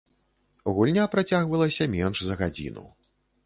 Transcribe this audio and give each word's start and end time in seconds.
Гульня 0.77 1.03
працягвалася 1.13 1.91
менш 1.99 2.17
за 2.31 2.41
гадзіну. 2.43 2.91